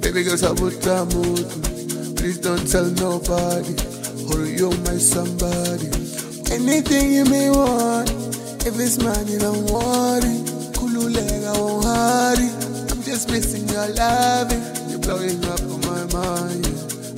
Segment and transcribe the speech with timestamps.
[0.00, 1.06] Baby girl sabuta.
[2.16, 3.74] Please don't tell nobody.
[4.28, 5.90] Hurry, you're my somebody.
[6.52, 8.10] Anything you may want.
[8.64, 10.38] If it's money, don't worry.
[10.70, 12.48] Kululega won't hurry.
[12.92, 14.62] I'm just missing your loving.
[14.88, 16.66] You're blowing up on my mind.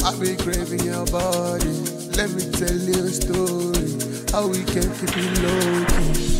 [0.04, 1.74] I'll be craving your body.
[2.16, 3.92] Let me tell you a story.
[4.32, 6.33] How we can keep it low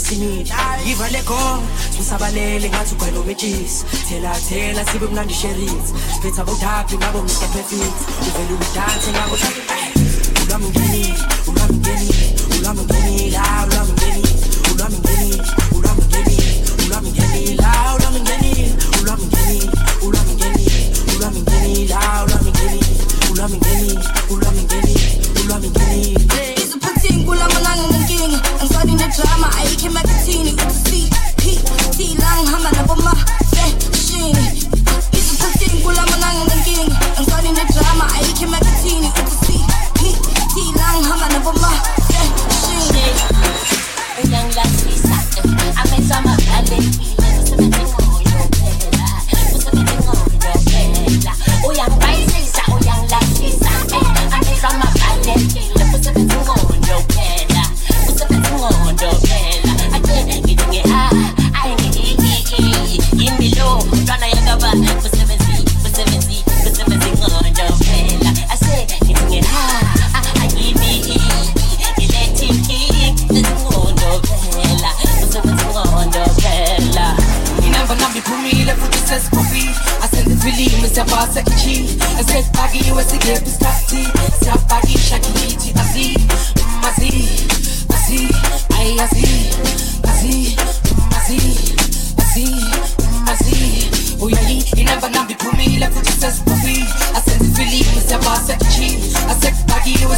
[0.00, 0.52] esimile.
[0.86, 1.62] Yivale khona
[1.96, 7.98] sisabalele ngathi ugcwele umetshisi thela thela sibe mnandi sherits siphetha bodaphi ngabo mr perfect.
[8.28, 9.36] Uvele udanse ngabo
[10.46, 11.14] ulami ungenile
[11.48, 13.89] ulami ungenile ulami ungenile ah, ulami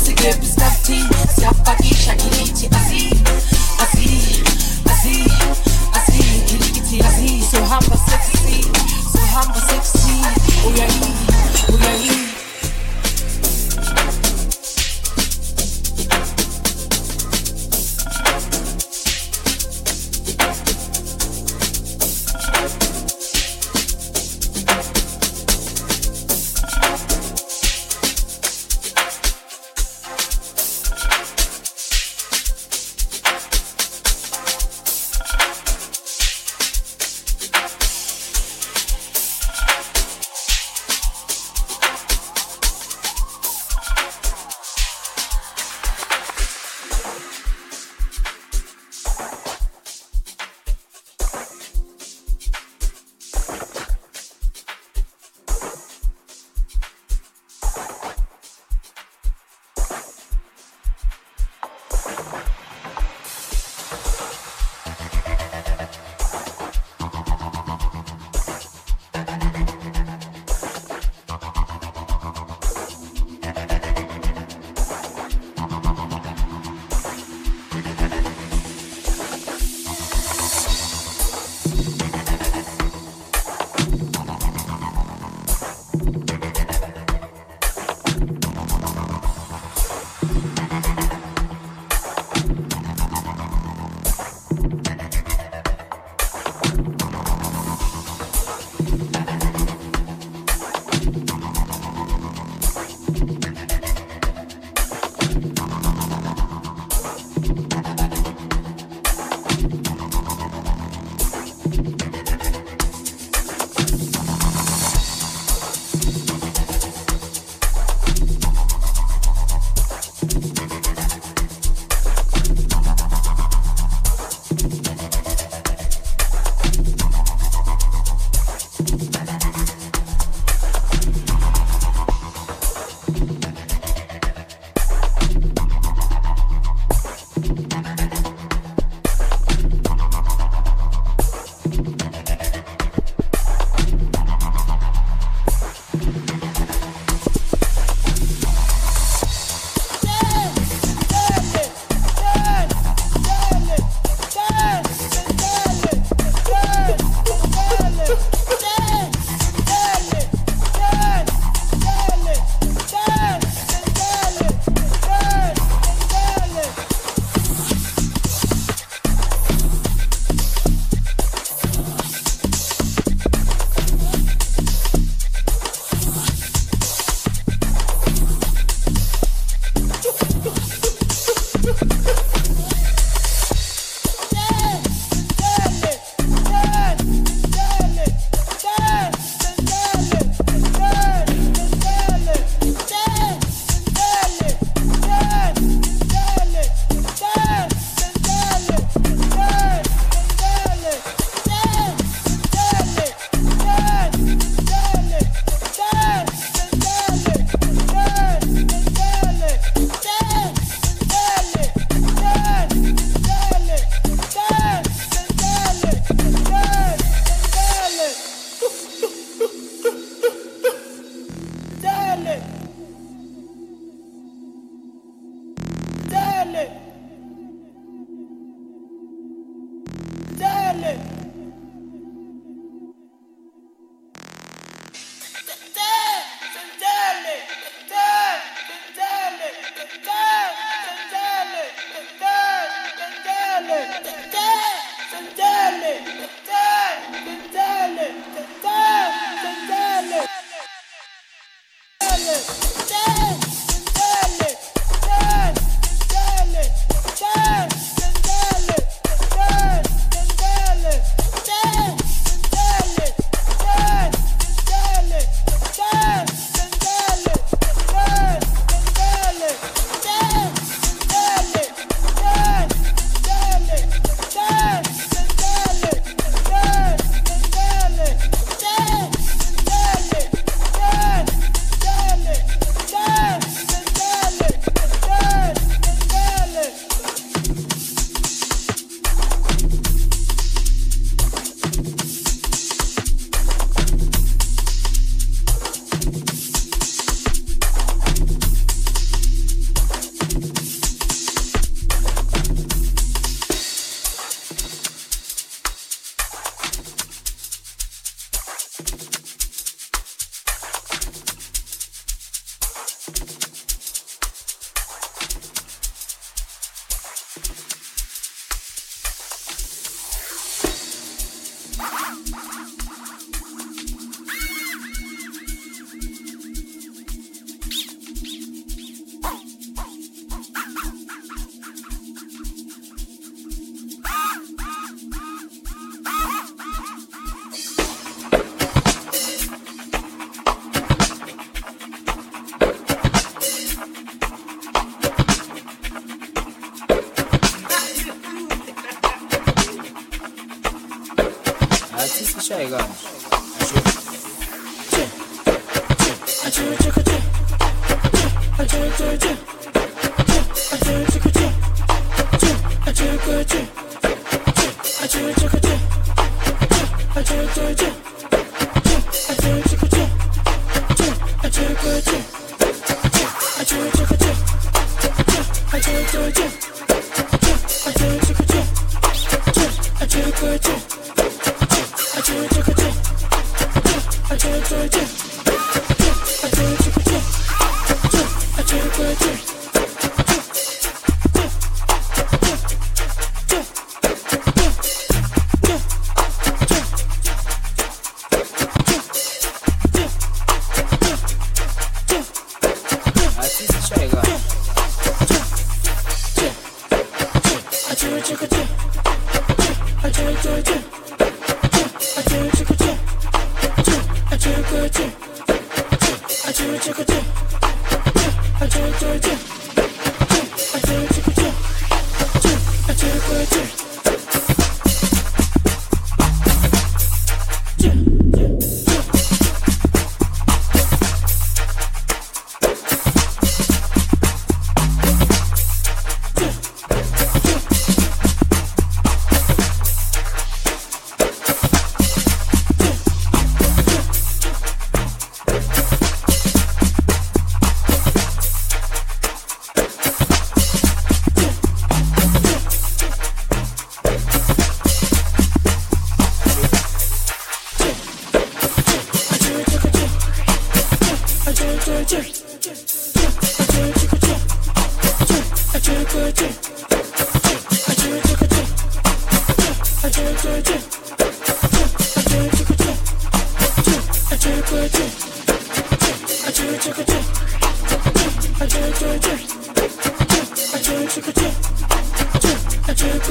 [0.02, 0.96] asekufakiwe sikephi isikhathi
[1.34, 2.21] siyafakisha kilithi azi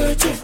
[0.02, 0.41] Sweetie,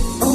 [0.00, 0.27] Oh.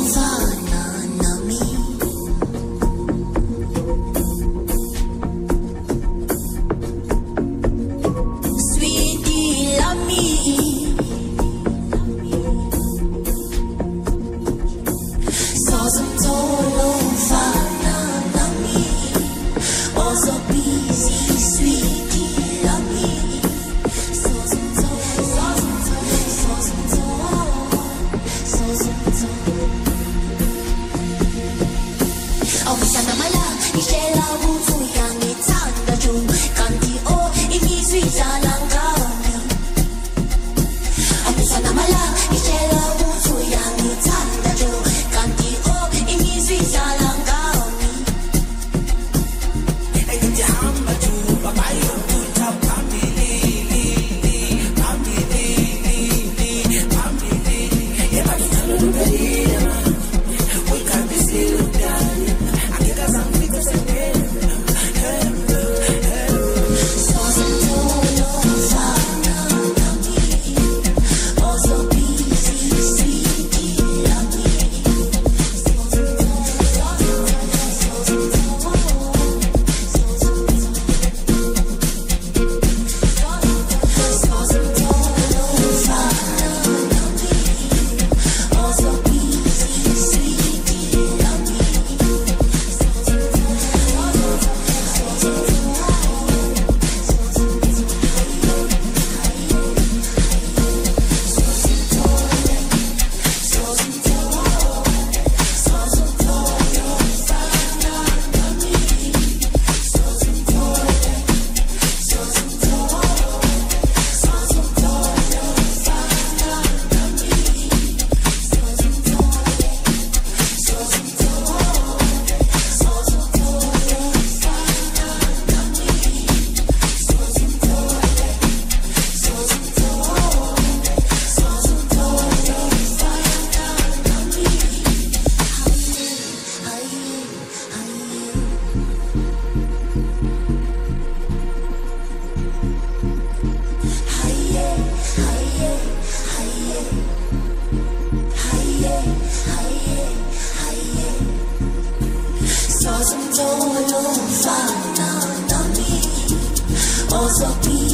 [157.63, 157.93] Fire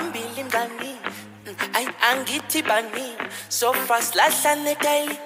[0.00, 0.02] Ah.
[0.02, 0.92] phambili mngani
[1.74, 3.06] ayi angithi bani
[3.48, 5.18] so fast lahlane daily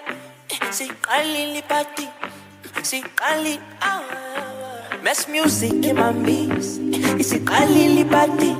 [0.70, 2.08] siqalile party
[2.82, 3.58] siqali
[5.04, 6.78] mess music in my mix
[7.22, 8.50] isiqalile party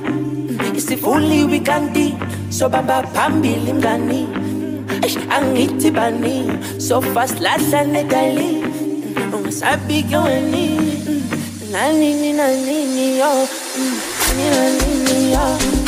[0.77, 2.07] isivuliwe kanti
[2.49, 4.27] so bamba phambili mngani.
[5.29, 6.35] Angithi bani
[6.79, 8.63] so fast lahlane daily
[9.35, 10.63] ungasabi ke wena.
[11.71, 13.31] Na nini na nini yo.
[14.37, 15.84] Nini na yo.